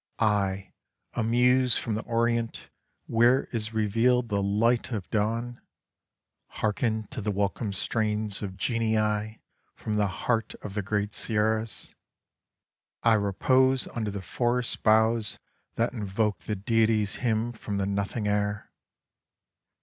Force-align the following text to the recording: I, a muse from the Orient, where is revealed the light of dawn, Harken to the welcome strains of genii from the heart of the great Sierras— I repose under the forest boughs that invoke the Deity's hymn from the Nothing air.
I, 0.17 0.73
a 1.13 1.21
muse 1.23 1.77
from 1.77 1.93
the 1.93 2.01
Orient, 2.05 2.71
where 3.05 3.43
is 3.53 3.71
revealed 3.71 4.29
the 4.29 4.41
light 4.41 4.91
of 4.91 5.07
dawn, 5.11 5.61
Harken 6.47 7.05
to 7.11 7.21
the 7.21 7.29
welcome 7.29 7.71
strains 7.71 8.41
of 8.41 8.57
genii 8.57 9.43
from 9.75 9.97
the 9.97 10.07
heart 10.07 10.55
of 10.63 10.73
the 10.73 10.81
great 10.81 11.13
Sierras— 11.13 11.93
I 13.03 13.13
repose 13.13 13.85
under 13.89 14.09
the 14.09 14.23
forest 14.23 14.81
boughs 14.81 15.37
that 15.75 15.93
invoke 15.93 16.39
the 16.39 16.55
Deity's 16.55 17.17
hymn 17.17 17.51
from 17.53 17.77
the 17.77 17.85
Nothing 17.85 18.27
air. 18.27 18.71